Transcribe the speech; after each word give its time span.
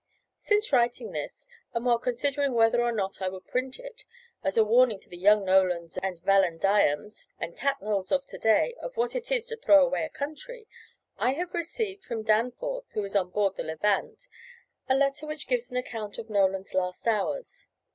Since 0.39 0.73
writing 0.73 1.11
this, 1.11 1.47
and 1.75 1.85
while 1.85 1.99
considering 1.99 2.53
whether 2.55 2.81
or 2.81 2.91
not 2.91 3.21
I 3.21 3.29
would 3.29 3.45
print 3.45 3.77
it, 3.77 4.03
as 4.43 4.57
a 4.57 4.65
warning 4.65 4.99
to 5.01 5.09
the 5.09 5.15
young 5.15 5.45
Nolans 5.45 5.95
and 6.01 6.17
Vallandighams 6.23 7.27
and 7.39 7.55
Tatnalls 7.55 8.11
of 8.11 8.25
to 8.25 8.39
day 8.39 8.73
of 8.81 8.97
what 8.97 9.13
it 9.15 9.31
is 9.31 9.45
to 9.49 9.57
throw 9.57 9.85
away 9.85 10.03
a 10.03 10.09
country, 10.09 10.67
I 11.19 11.33
have 11.35 11.53
received 11.53 12.03
from 12.03 12.23
Danforth, 12.23 12.85
who 12.93 13.03
is 13.03 13.15
on 13.15 13.29
board 13.29 13.57
the 13.57 13.63
Levant, 13.63 14.27
a 14.89 14.95
letter 14.95 15.27
which 15.27 15.47
gives 15.47 15.69
an 15.69 15.77
account 15.77 16.17
of 16.17 16.31
Nolan's 16.31 16.73
last 16.73 17.05
hours. 17.07 17.67